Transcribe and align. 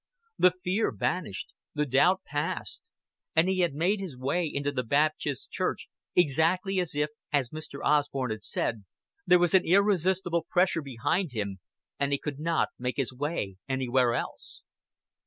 The 0.39 0.49
fear 0.49 0.91
vanished, 0.91 1.53
the 1.75 1.85
doubt 1.85 2.21
passed, 2.25 2.89
and 3.35 3.47
he 3.47 3.67
made 3.71 3.99
his 3.99 4.17
way 4.17 4.49
into 4.51 4.71
the 4.71 4.81
Baptist 4.83 5.51
Church 5.51 5.89
exactly 6.15 6.79
as 6.79 6.95
if, 6.95 7.11
as 7.31 7.51
Mr. 7.51 7.81
Osborn 7.85 8.31
had 8.31 8.41
said, 8.41 8.85
there 9.27 9.37
was 9.37 9.53
an 9.53 9.63
irresistible 9.63 10.47
pressure 10.49 10.81
behind 10.81 11.33
him, 11.33 11.59
and 11.99 12.11
he 12.11 12.17
could 12.17 12.39
not 12.39 12.69
make 12.79 12.97
his 12.97 13.13
way 13.13 13.57
anywhere 13.69 14.15
else. 14.15 14.63